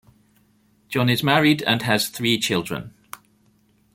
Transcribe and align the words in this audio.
John 0.89 1.09
is 1.09 1.21
married 1.21 1.61
and 1.61 1.83
has 1.83 2.09
three 2.09 2.39
children. 2.39 2.95